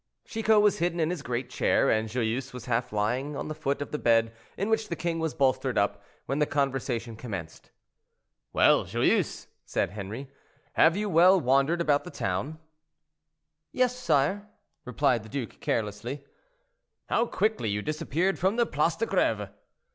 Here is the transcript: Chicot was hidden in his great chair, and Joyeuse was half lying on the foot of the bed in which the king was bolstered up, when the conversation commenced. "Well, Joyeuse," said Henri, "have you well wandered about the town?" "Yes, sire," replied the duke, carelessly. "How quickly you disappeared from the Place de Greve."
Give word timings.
Chicot 0.25 0.59
was 0.59 0.79
hidden 0.79 0.99
in 0.99 1.11
his 1.11 1.21
great 1.21 1.47
chair, 1.47 1.91
and 1.91 2.09
Joyeuse 2.09 2.53
was 2.53 2.65
half 2.65 2.91
lying 2.91 3.35
on 3.35 3.49
the 3.49 3.53
foot 3.53 3.83
of 3.83 3.91
the 3.91 3.99
bed 3.99 4.33
in 4.57 4.67
which 4.67 4.87
the 4.89 4.95
king 4.95 5.19
was 5.19 5.35
bolstered 5.35 5.77
up, 5.77 6.03
when 6.25 6.39
the 6.39 6.47
conversation 6.47 7.15
commenced. 7.15 7.69
"Well, 8.51 8.85
Joyeuse," 8.85 9.45
said 9.63 9.91
Henri, 9.91 10.27
"have 10.73 10.97
you 10.97 11.07
well 11.07 11.39
wandered 11.39 11.81
about 11.81 12.03
the 12.03 12.09
town?" 12.09 12.57
"Yes, 13.71 13.95
sire," 13.95 14.49
replied 14.85 15.21
the 15.21 15.29
duke, 15.29 15.59
carelessly. 15.59 16.25
"How 17.07 17.27
quickly 17.27 17.69
you 17.69 17.83
disappeared 17.83 18.39
from 18.39 18.55
the 18.55 18.65
Place 18.65 18.95
de 18.95 19.05
Greve." 19.05 19.49